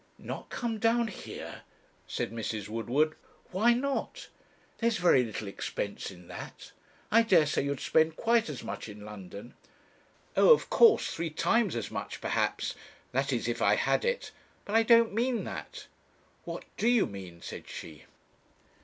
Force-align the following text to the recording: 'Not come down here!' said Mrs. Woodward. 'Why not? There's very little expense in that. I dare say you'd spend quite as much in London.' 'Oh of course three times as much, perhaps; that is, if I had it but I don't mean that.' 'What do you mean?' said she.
'Not 0.17 0.49
come 0.49 0.79
down 0.79 1.09
here!' 1.09 1.61
said 2.07 2.31
Mrs. 2.31 2.67
Woodward. 2.67 3.13
'Why 3.51 3.75
not? 3.75 4.29
There's 4.79 4.97
very 4.97 5.23
little 5.23 5.47
expense 5.47 6.09
in 6.09 6.27
that. 6.27 6.71
I 7.11 7.21
dare 7.21 7.45
say 7.45 7.61
you'd 7.65 7.79
spend 7.79 8.15
quite 8.15 8.49
as 8.49 8.63
much 8.63 8.89
in 8.89 9.05
London.' 9.05 9.53
'Oh 10.35 10.49
of 10.51 10.71
course 10.71 11.13
three 11.13 11.29
times 11.29 11.75
as 11.75 11.91
much, 11.91 12.19
perhaps; 12.19 12.73
that 13.11 13.31
is, 13.31 13.47
if 13.47 13.61
I 13.61 13.75
had 13.75 14.03
it 14.03 14.31
but 14.65 14.73
I 14.75 14.81
don't 14.81 15.13
mean 15.13 15.43
that.' 15.43 15.85
'What 16.45 16.63
do 16.77 16.87
you 16.87 17.05
mean?' 17.05 17.43
said 17.43 17.67
she. 17.69 18.05